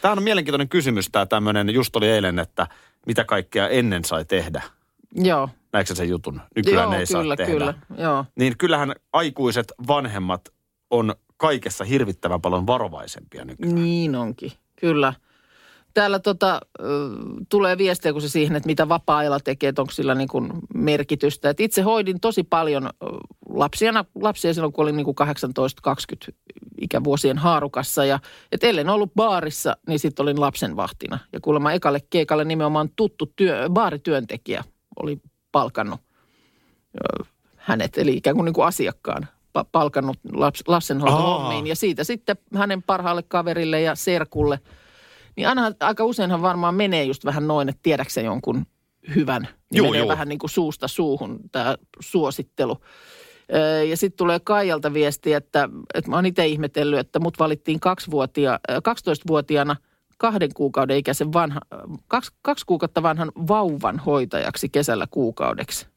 [0.01, 2.67] Tämä on mielenkiintoinen kysymys tämä tämmöinen, just oli eilen, että
[3.07, 4.61] mitä kaikkea ennen sai tehdä.
[5.15, 6.41] Joo, Näetkö sen jutun?
[6.55, 7.51] Nykyään joo ei saa kyllä, tehdä.
[7.51, 7.73] kyllä.
[7.97, 8.25] Joo.
[8.35, 10.41] Niin kyllähän aikuiset vanhemmat
[10.89, 13.75] on kaikessa hirvittävän paljon varovaisempia nykyään.
[13.75, 15.13] Niin onkin, kyllä.
[15.93, 16.61] Täällä tota,
[17.49, 21.49] tulee viestiä, kun se siihen, että mitä vapaa-ajalla tekee, että onko sillä niin kuin merkitystä.
[21.49, 22.89] Et itse hoidin tosi paljon
[23.49, 25.15] lapsia, lapsia silloin, kun olin niin kuin
[26.29, 26.33] 18-20
[26.81, 28.05] ikävuosien haarukassa.
[28.05, 28.19] Ja,
[28.51, 31.19] et ellen ollut baarissa, niin sitten olin lapsenvahtina.
[31.33, 34.63] Ja kuulemma ekalle keikalle nimenomaan tuttu työ, baarityöntekijä
[35.03, 35.21] oli
[35.55, 35.99] palkannut
[37.55, 39.27] hänet, eli ikään kuin, niin kuin asiakkaan
[39.59, 41.67] pa- palkannut laps, lapsenhoitohommiin.
[41.67, 44.59] Ja siitä sitten hänen parhaalle kaverille ja serkulle.
[45.35, 48.65] Niin aina, aika useinhan varmaan menee just vähän noin, että tiedäksä jonkun
[49.15, 49.41] hyvän.
[49.41, 50.09] Niin Juu, menee juu.
[50.09, 52.77] vähän niin kuin suusta suuhun tämä suosittelu.
[53.89, 58.59] Ja sitten tulee Kaijalta viesti, että, että mä oon itse ihmetellyt, että mut valittiin kaksivuotia,
[58.71, 59.75] ö, 12-vuotiaana
[60.17, 61.59] kahden kuukauden ikäisen vanha,
[62.07, 65.87] kaksi, kaksi kuukautta vanhan vauvan hoitajaksi kesällä kuukaudeksi.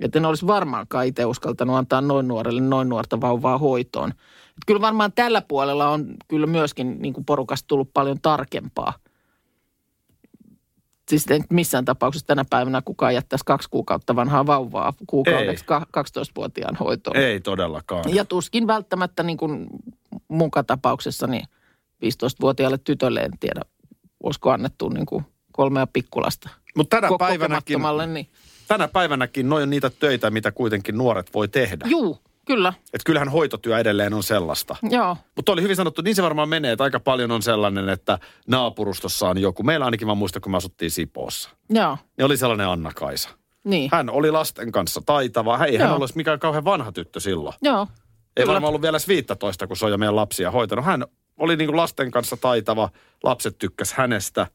[0.00, 4.10] Että en olisi varmaankaan itse uskaltanut antaa noin nuorelle noin nuorta vauvaa hoitoon.
[4.48, 8.92] Et kyllä varmaan tällä puolella on kyllä myöskin niin kuin porukasta tullut paljon tarkempaa.
[11.08, 15.86] Siis ei nyt missään tapauksessa tänä päivänä kukaan jättäisi kaksi kuukautta vanhaa vauvaa kuukaudeksi ka-
[15.96, 17.16] 12-vuotiaan hoitoon.
[17.16, 18.14] Ei todellakaan.
[18.14, 19.66] Ja tuskin välttämättä niin kuin
[20.66, 21.44] tapauksessa niin
[22.04, 23.60] 15-vuotiaalle tytölle en tiedä,
[24.22, 27.78] olisiko annettu niin kuin kolmea pikkulasta Mutta tänä päivänäkin.
[28.14, 28.28] Niin.
[28.68, 31.86] tänä päivänäkin noin on niitä töitä, mitä kuitenkin nuoret voi tehdä.
[31.88, 34.76] Juu, kyllä, Että kyllähän hoitotyö edelleen on sellaista.
[34.90, 35.16] joo.
[35.36, 39.28] Mutta oli hyvin sanottu, niin se varmaan menee, että aika paljon on sellainen, että naapurustossa
[39.28, 39.62] on joku.
[39.62, 41.50] Meillä ainakin mä muistan, kun me asuttiin Sipoossa.
[41.70, 43.28] Joo, Niin oli sellainen Anna-Kaisa.
[43.64, 43.88] niin.
[43.92, 45.64] Hän oli lasten kanssa taitava.
[45.64, 47.54] Ei hän olisi mikään kauhean vanha tyttö silloin.
[47.62, 47.86] Joo,
[48.36, 48.52] Ei Kyllä.
[48.52, 50.84] varmaan ollut vielä edes 15, kun se on jo meidän lapsia hoitanut.
[50.84, 51.04] Hän
[51.36, 52.90] oli niin kuin lasten kanssa taitava,
[53.22, 54.46] lapset tykkäs hänestä.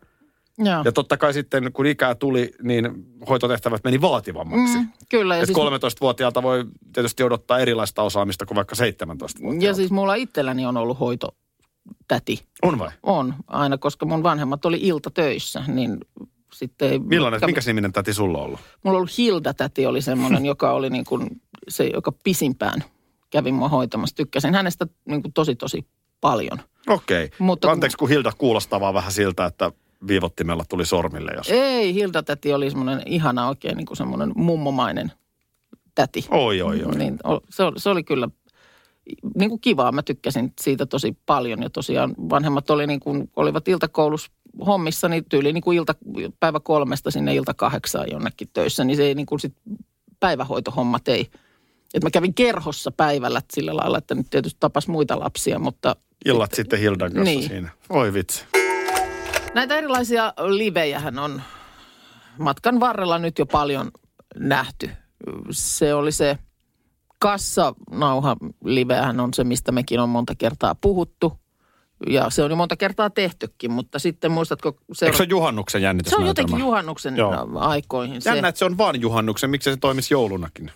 [0.57, 0.81] joo.
[0.85, 2.89] Ja totta kai sitten, kun ikää tuli, niin
[3.29, 4.77] hoitotehtävät meni vaativammaksi.
[4.77, 5.35] Mm, kyllä.
[5.35, 9.65] Ja Et siis, 13-vuotiaalta voi tietysti odottaa erilaista osaamista kuin vaikka 17-vuotiaalta.
[9.65, 12.45] ja siis mulla itselläni on ollut hoitotäti.
[12.61, 12.91] On vai?
[13.03, 15.97] On aina, koska mun vanhemmat oli iltatöissä, niin
[16.53, 17.03] sitten.
[17.03, 18.59] Millainen, minkä niminen täti sulla on ollut?
[18.83, 22.83] Mulla ollut Hilda-täti oli semmoinen, joka oli niin kuin se, joka pisimpään
[23.29, 24.15] kävi mua hoitamassa.
[24.15, 25.85] Tykkäsin hänestä niin kuin tosi, tosi
[26.21, 26.59] paljon.
[26.87, 27.25] Okei.
[27.25, 27.37] Okay.
[27.39, 29.71] Mutta kun- Anteeksi, kun Hilda kuulostaa vaan vähän siltä, että
[30.07, 31.49] viivottimella tuli sormille, jos...
[31.49, 35.11] Ei, Hilda-täti oli semmoinen ihana oikein niin kuin semmoinen mummomainen
[35.95, 36.25] täti.
[36.31, 36.95] Oi, oi, oi.
[36.95, 38.29] Niin, se, oli, se oli kyllä
[39.35, 39.91] niin kuin kivaa.
[39.91, 41.63] Mä tykkäsin siitä tosi paljon.
[41.63, 44.31] Ja tosiaan vanhemmat oli niin kuin, olivat iltakoulussa
[44.65, 45.95] hommissa, niin tyyli niin kuin ilta,
[46.39, 48.83] päivä kolmesta sinne ilta kahdeksaan jonnekin töissä.
[48.83, 49.53] Niin se ei niin kuin sit
[50.19, 51.27] päivähoitohommat ei.
[51.93, 55.95] Et mä kävin kerhossa päivällä sillä lailla, että nyt tietysti tapas muita lapsia, mutta...
[56.25, 57.49] Illat sitten Hildan kanssa Niin.
[57.49, 57.69] siinä.
[57.89, 58.43] Oi vitsi.
[59.53, 61.41] Näitä erilaisia livejähän on
[62.37, 63.91] matkan varrella nyt jo paljon
[64.35, 64.89] nähty.
[65.51, 66.37] Se oli se
[67.19, 71.39] kassanauha livehän on se, mistä mekin on monta kertaa puhuttu.
[72.07, 74.77] Ja se on jo monta kertaa tehtykin, mutta sitten muistatko...
[75.01, 77.47] Eikö se ole juhannuksen se on jotenkin juhannuksen Joo.
[77.55, 78.21] aikoihin.
[78.21, 79.49] Se, Jännä, että se on vaan juhannuksen.
[79.49, 80.71] Miksi se toimisi joulunakin?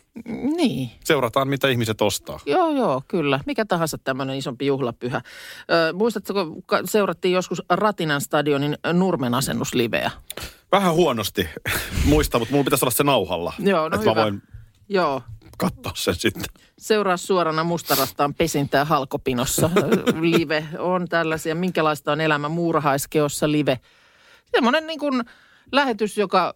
[0.56, 0.90] Niin.
[1.04, 2.40] Seurataan, mitä ihmiset ostaa.
[2.46, 3.40] Joo, joo, kyllä.
[3.46, 5.22] Mikä tahansa tämmöinen isompi juhlapyhä.
[5.72, 10.12] Ö, muistatko, kun seurattiin joskus Ratinan stadionin Nurmen asennusliveä?
[10.72, 11.50] Vähän huonosti
[12.06, 13.54] muista, mutta mulla pitäisi olla se nauhalla.
[13.60, 14.16] Joo, no että hyvä.
[14.16, 14.42] mä voin
[14.90, 15.22] Joo,
[15.58, 16.44] katsoa sen sitten.
[16.78, 19.70] Seuraa suorana mustarastaan pesintää halkopinossa.
[20.22, 21.56] live on tällaisia.
[21.56, 23.80] Minkälaista on elämä muurahaiskeossa live?
[24.52, 25.24] Semmoinen niin kuin
[25.72, 26.56] lähetys, joka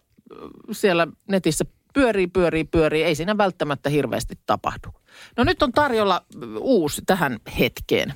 [0.72, 3.04] siellä netissä pyörii, pyörii, pyörii.
[3.04, 4.88] Ei siinä välttämättä hirveästi tapahdu.
[5.36, 6.24] No nyt on tarjolla
[6.58, 8.14] uusi tähän hetkeen.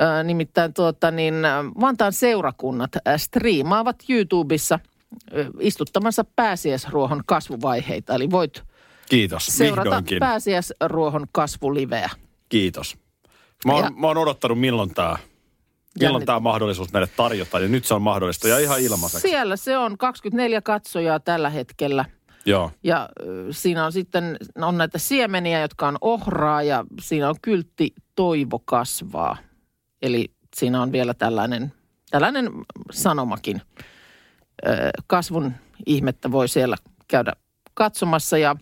[0.00, 1.34] Ö, nimittäin tuota, niin,
[1.80, 4.78] Vantaan seurakunnat striimaavat YouTubessa
[5.60, 8.14] istuttamansa pääsiäisruohon kasvuvaiheita.
[8.14, 8.62] Eli voit
[9.10, 10.18] Kiitos, seurata vihdoinkin.
[10.20, 12.10] pääsiäisruohon kasvuliveä.
[12.48, 12.96] Kiitos.
[13.64, 15.18] Mä oon, Ja- mä oon odottanut milloin tää,
[16.00, 19.28] milloin tää mahdollisuus meille tarjota, ja nyt se on mahdollista ja ihan ilmaiseksi.
[19.28, 22.04] Siellä se on 24 katsojaa tällä hetkellä.
[22.46, 22.70] Joo.
[22.84, 23.08] Ja
[23.50, 29.36] siinä on sitten on näitä siemeniä, jotka on ohraa ja siinä on kyltti toivo kasvaa.
[30.02, 31.72] Eli siinä on vielä tällainen,
[32.10, 32.50] tällainen
[32.90, 33.62] sanomakin.
[35.06, 35.52] Kasvun
[35.86, 36.76] ihmettä voi siellä
[37.08, 37.32] käydä
[37.74, 38.56] katsomassa ja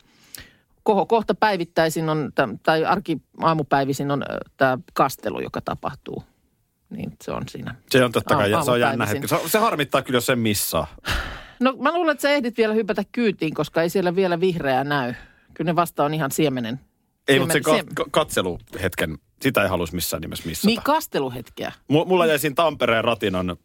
[0.89, 4.23] koho kohta päivittäisin on, tai arki aamupäivisin on
[4.57, 6.23] tämä kastelu, joka tapahtuu.
[6.91, 7.75] Niin se on siinä.
[7.91, 9.29] Se on totta kai, se on jännä hetki.
[9.29, 10.87] Se, se harmittaa kyllä, jos sen missaa.
[11.61, 15.15] No mä luulen, että sä ehdit vielä hypätä kyytiin, koska ei siellä vielä vihreää näy.
[15.55, 16.81] Kyllä ne vasta on ihan siemenen.
[17.29, 20.67] Ei, mutta se ka- ka- katseluhetken, sitä ei haluaisi missään nimessä missata.
[20.67, 21.73] Niin kasteluhetkeä.
[21.93, 23.57] Mu- Mulla jäi siinä Tampereen ratinon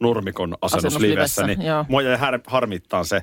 [0.00, 1.84] nurmikon asennuslivessä, Asennuslivessä, niin joo.
[1.88, 3.22] mua jäi har- harmittaa se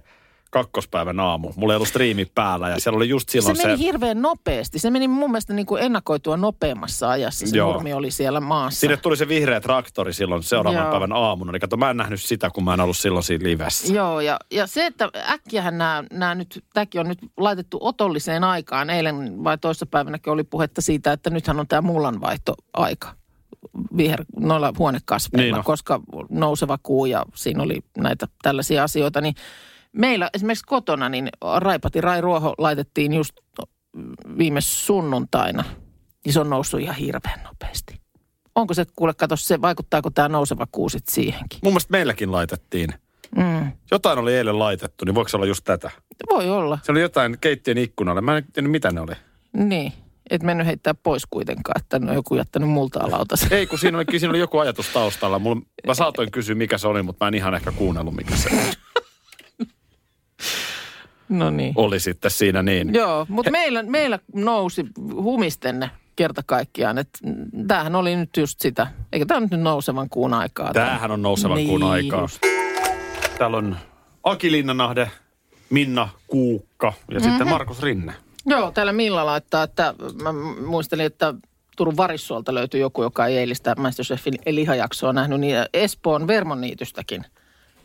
[0.50, 1.52] kakkospäivän aamu.
[1.56, 3.68] Mulla ei ollut striimi päällä ja siellä oli just Se silloin se...
[3.68, 4.80] meni hirveän nopeasti.
[4.80, 7.48] Se meni mun mielestä niin kuin ennakoitua nopeammassa ajassa.
[7.48, 7.74] Se Joo.
[7.74, 8.80] nurmi oli siellä maassa.
[8.80, 10.92] Sinne tuli se vihreä traktori silloin seuraavan Joo.
[10.92, 11.52] päivän aamuna.
[11.52, 13.94] Niin kato, mä en nähnyt sitä, kun mä en ollut silloin siinä livessä.
[13.94, 18.90] Joo, ja, ja se, että äkkiähän nämä, nämä nyt, tämäkin on nyt laitettu otolliseen aikaan.
[18.90, 23.16] Eilen vai toissapäivänäkin oli puhetta siitä, että nythän on tämä mullanvaihtoaika
[23.98, 25.64] viher, noilla huonekasveilla, Niin on.
[25.64, 29.22] koska nouseva kuu ja siinä oli näitä tällaisia asioita.
[29.22, 29.36] Niin
[29.92, 33.34] meillä esimerkiksi kotona, niin Raipati Rai Ruoho laitettiin just
[34.38, 35.64] viime sunnuntaina.
[36.26, 38.00] Niin se on noussut ihan hirveän nopeasti.
[38.56, 41.60] Onko se, kuule, kato se, vaikuttaako tämä nouseva kuu sitten siihenkin?
[41.64, 42.90] Mun mielestä meilläkin laitettiin.
[43.36, 43.72] Mm.
[43.92, 45.92] Jotain oli eilen laitettu, niin voiko se olla just tätä?
[46.30, 46.80] Voi olla.
[46.84, 48.22] Se oli jotain keittiön ikkunalle.
[48.22, 49.14] Mä en tiedä, mitä ne oli.
[49.54, 49.94] Niin,
[50.30, 53.54] et mennyt heittää pois kuitenkaan, että on joku jättänyt multaa lautasen.
[53.54, 55.40] Ei, kun siinä oli, siinä oli joku ajatus taustalla.
[55.40, 58.50] Mulla, mä saatoin kysyä, mikä se oli, mutta mä en ihan ehkä kuunnellut, mikä se
[61.30, 61.74] No niin.
[61.76, 62.94] oli sitten siinä niin.
[62.94, 67.20] Joo, mutta meillä, meillä nousi humistenne kerta kaikkiaan, että
[67.68, 68.88] tämähän oli nyt just sitä.
[69.12, 70.74] Eikä tämä nyt nousevan kuun aikaa.
[70.74, 72.28] Tämähän on nousevan Niin, kuun aikaa.
[73.38, 73.78] Täällä on
[74.24, 75.12] Aki Linnanahde,
[75.70, 77.30] Minna Kuukka ja mm-hmm.
[77.30, 78.14] sitten Markus Rinne.
[78.46, 80.32] Joo, täällä Milla laittaa, että mä
[80.66, 81.34] muistelin, että
[81.78, 87.26] Turun Varissuolta löytyy joku, joka ei eilistä Masterchefin lihajaksoa nähnyt, niin Espoon Vermoniitystäkin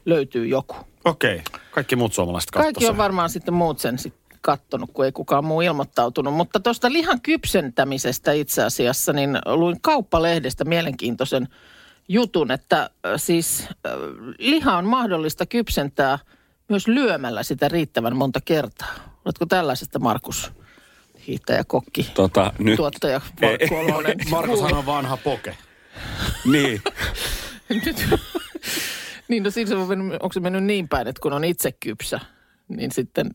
[0.04, 0.76] löytyy joku.
[1.04, 5.12] Okei, kaikki muut suomalaiset katsoi Kaikki on varmaan sitten muut sen sit kattonut, kun ei
[5.12, 6.34] kukaan muu ilmoittautunut.
[6.34, 11.48] Mutta tuosta lihan kypsentämisestä itse asiassa, niin luin kauppalehdestä mielenkiintoisen
[12.08, 13.68] jutun, että siis
[14.38, 16.18] liha on mahdollista kypsentää
[16.68, 18.94] myös lyömällä sitä riittävän monta kertaa.
[19.24, 20.52] Oletko tällaisesta Markus
[21.26, 23.20] hiihtäjä, kokki, Tota, nyt, tuottaja?
[24.30, 25.56] Markushan on vanha poke.
[26.44, 26.82] niin.
[27.68, 28.06] Nyt,
[29.28, 32.20] niin no siis on mennyt, onko se mennyt niin päin, että kun on itse kypsä,
[32.68, 33.30] niin sitten...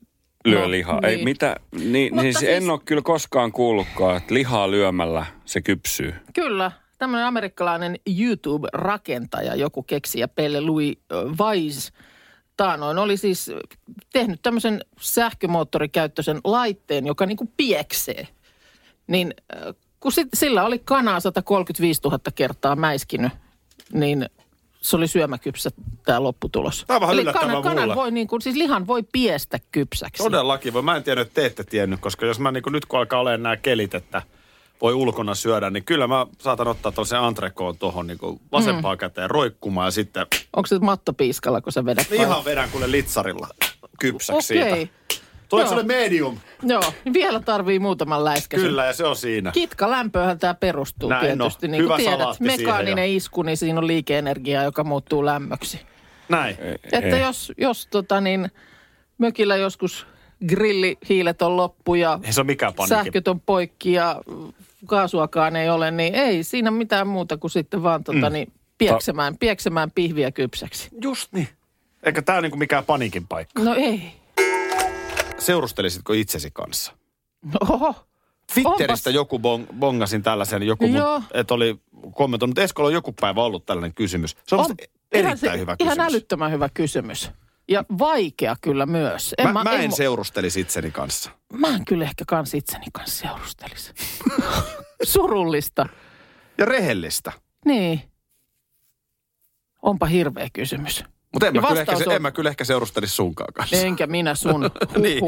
[0.45, 0.99] lyö no, lihaa.
[1.03, 1.23] Ei, niin.
[1.23, 6.13] mitä, niin, Mutta siis, siis- en ole kyllä koskaan kuullutkaan, että lihaa lyömällä se kypsyy.
[6.33, 6.71] Kyllä.
[6.97, 10.97] Tämmöinen amerikkalainen YouTube-rakentaja, joku keksijä, Pelle Louis
[11.39, 11.91] Weiss,
[12.57, 13.51] taanoin oli siis
[14.13, 18.27] tehnyt tämmöisen sähkömoottorikäyttöisen laitteen, joka niin kuin pieksee.
[19.07, 19.33] Niin
[19.99, 23.31] kun sit, sillä oli kanaa 135 000 kertaa mäiskinyt,
[23.93, 24.29] niin
[24.81, 25.69] se oli syömäkypsä
[26.05, 26.83] tämä lopputulos.
[26.87, 30.23] Tämä on vähän Eli kanan, kanan voi niin kuin, siis lihan voi piestä kypsäksi.
[30.23, 30.81] Todellakin voi.
[30.81, 33.43] Mä en tiennyt, että te ette tiennyt, koska jos mä niin nyt kun alkaa olemaan
[33.43, 34.21] nämä kelit, että
[34.81, 38.19] voi ulkona syödä, niin kyllä mä saatan ottaa tuollaisen antrekoon tuohon niin
[38.51, 38.99] vasempaan mm.
[38.99, 42.11] käteen roikkumaan ja sitten Onko se mattopiiskalla, kun sä vedät?
[42.11, 43.47] ihan vedän kuule litsarilla
[43.99, 44.73] kypsäksi Okei.
[44.73, 44.98] siitä.
[45.49, 45.75] Tuo Joo.
[45.75, 46.37] se medium?
[46.63, 48.65] Joo, niin vielä tarvii muutaman läiskäsen.
[48.65, 49.51] Kyllä, ja se on siinä.
[49.51, 51.65] Kitka lämpöhän tämä perustuu Näin tietysti.
[51.65, 51.71] on.
[51.71, 55.81] Niin Hyvä tiedät, mekaaninen isku, niin siinä on liikeenergiaa, joka muuttuu lämmöksi.
[56.29, 56.57] Näin.
[56.91, 57.21] Että Ei.
[57.21, 58.51] jos, jos tota niin,
[59.17, 60.07] mökillä joskus
[60.47, 64.21] grillihiilet on loppu ja Ei se ole mikään sähköt on poikki ja
[64.85, 69.91] kaasuakaan ei ole, niin ei siinä mitään muuta kuin sitten vaan tota, niin, pieksemään, pieksemään
[69.91, 70.89] pihviä kypsäksi.
[71.01, 71.47] Just niin.
[72.03, 73.63] Eikä tää niinku mikään paniikin paikka.
[73.63, 74.18] No ei.
[75.39, 76.93] Seurustelisitko itsesi kanssa?
[77.61, 77.95] Oho.
[78.53, 81.21] Twitteristä Onpas- joku bong, bongasin tällaisen, joku mun, Joo.
[81.33, 81.79] että oli
[82.15, 84.37] kommentoinut, Eskolla on joku päivä ollut tällainen kysymys.
[84.47, 84.75] Se on, On
[85.11, 86.13] erittäin ihan, hyvä ihan kysymys.
[86.13, 87.31] älyttömän hyvä kysymys.
[87.67, 89.33] Ja vaikea kyllä myös.
[89.43, 91.31] Mä, mä, en mu- seurustelisi itseni kanssa.
[91.53, 93.93] Mä en kyllä ehkä kans itseni kanssa seurustelisi.
[95.03, 95.85] Surullista.
[96.57, 97.31] Ja rehellistä.
[97.65, 98.01] Niin.
[99.81, 101.03] Onpa hirveä kysymys.
[101.33, 103.75] Mutta en, mä kyllä ehkä, on- en mä kyllä ehkä seurustelisi sunkaan kanssa.
[103.77, 104.61] Enkä minä sun.
[105.01, 105.23] niin,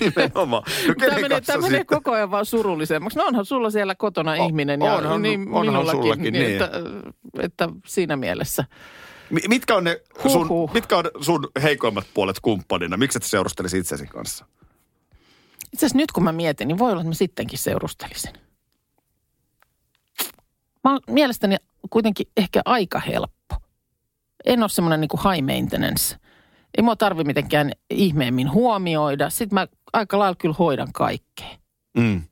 [0.00, 0.62] nimenomaan.
[0.88, 3.18] No Tämä menee, tämä menee koko ajan vaan surullisemmaksi.
[3.18, 6.00] No onhan sulla siellä kotona O- ihminen ja onhan- niin, onhan minullakin.
[6.02, 6.52] sullakin, niin.
[6.52, 6.70] Että,
[7.40, 8.64] että siinä mielessä.
[9.30, 10.00] Mi- Mitkä on, ne
[10.32, 12.96] sun, mitkä on sun heikoimmat puolet kumppanina?
[12.96, 14.44] Miksi et seurustelisi itsesi kanssa?
[15.72, 18.32] Itse asiassa nyt kun mä mietin, niin voi olla, että mä sittenkin seurustelisin.
[20.84, 21.56] Mä oon mielestäni
[21.90, 23.35] kuitenkin ehkä aika helppo.
[24.46, 26.16] En ole semmoinen niin high maintenance.
[26.78, 29.30] Ei mua tarvi mitenkään ihmeemmin huomioida.
[29.30, 31.46] Sitten mä aika lailla kyllä hoidan kaikkea.
[31.98, 32.22] Mm.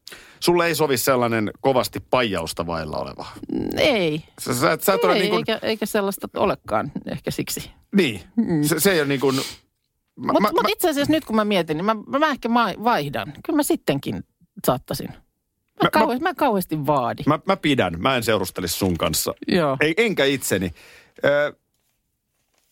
[0.40, 3.26] Sulle ei sovi sellainen kovasti paijausta vailla oleva.
[3.52, 7.30] Mm, Ei, Sä, sä, sä et ole ei niin kuin, eikä, eikä sellaista olekaan ehkä
[7.30, 7.70] siksi.
[7.96, 8.20] niin.
[8.62, 9.42] Se, se ei ole niin kuin, mä,
[10.16, 12.48] Mutta mä, mut mä, itse asiassa nyt kun mä mietin, niin mä, mä, mä ehkä
[12.84, 13.32] vaihdan.
[13.46, 14.24] Kyllä mä sittenkin
[14.66, 15.08] saattaisin.
[15.08, 15.16] Mä,
[15.82, 17.22] Mä- kauheasti, mä, kauheasti vaadi.
[17.26, 17.94] mä, mä pidän.
[17.98, 19.34] Mä en seurustelisi sun kanssa.
[19.48, 19.76] Joo.
[19.80, 20.70] Ei, enkä itseni.
[21.24, 21.56] Ö,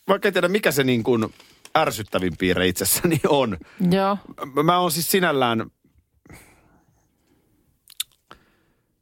[0.08, 1.34] vaikka en tiedä, mikä se niin kuin
[1.78, 3.58] ärsyttävin piirre itsessäni on.
[3.90, 4.18] Joo.
[4.62, 5.70] Mä, oon siis sinällään...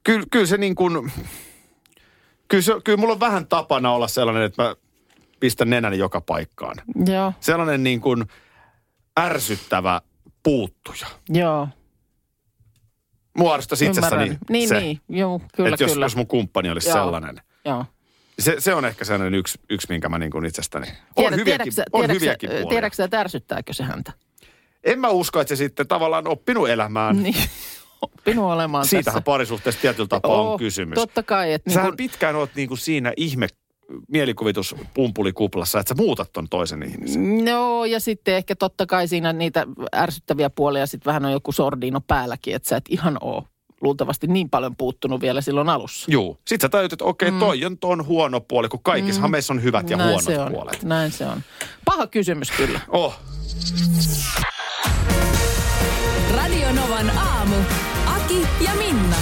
[0.04, 1.12] Kyllä, kyllä se niin kuin...
[2.48, 4.76] Kyllä, se, kyllä mulla on vähän tapana olla sellainen, että mä
[5.40, 6.76] pistän nenäni joka paikkaan.
[7.06, 7.32] Joo.
[7.40, 8.24] Sellainen niin kuin
[9.20, 10.00] ärsyttävä
[10.42, 11.06] puuttuja.
[11.28, 11.68] Joo.
[13.38, 14.38] Mua ärsyttäisi itsessäni Ymmärrän.
[14.50, 15.00] Niin, se, niin.
[15.08, 16.04] Joo, kyllä, että jos, kyllä.
[16.04, 16.98] jos mun kumppani olisi Joo.
[16.98, 17.36] sellainen.
[17.64, 17.84] Joo.
[18.40, 20.87] Se, se on ehkä sellainen yksi, yksi minkä mä niin kuin itsestäni...
[20.87, 22.68] On Tiedät, hyviäkin, tiedäksä, on hyviäkin puolia.
[22.68, 24.12] tiedäksä, että ärsyttääkö se häntä?
[24.85, 27.22] En mä usko, että se sitten tavallaan oppinut elämään.
[27.22, 27.35] Niin.
[28.03, 29.20] Oppinut olemaan Siitähän tässä.
[29.20, 30.94] parisuhteessa tietyllä tapaa on Oh, kysymys.
[30.94, 31.53] Totta kai.
[31.53, 33.46] Että Sähän niin kuin, pitkään oot niinku siinä ihme
[34.09, 37.44] mielikuvituspumpullikuplassa, että sä muutat ton toisen ihmisen.
[37.44, 42.00] No ja sitten ehkä totta kai siinä niitä ärsyttäviä puolia sitten vähän on joku sordino
[42.07, 43.44] päälläkin, että sä et ihan oo
[43.81, 46.11] luultavasti niin paljon puuttunut vielä silloin alussa.
[46.11, 46.38] Juu.
[46.47, 49.31] Sitten sä tajut, että okei, toi on ton huono puoli, kun kaikissa mm.
[49.31, 50.53] meissä on hyvät ja Näin huonot se on.
[50.53, 50.83] puolet.
[50.83, 51.43] Näin se on.
[51.85, 52.81] Paha kysymys kyllä.
[52.88, 53.21] Oh,
[56.37, 57.57] Radio Novan aamu.
[58.07, 59.16] Aki ja Minna.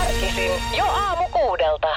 [0.00, 1.88] Arkisin jo aamu kuudelta.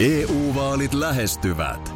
[0.00, 1.95] EU-vaalit lähestyvät.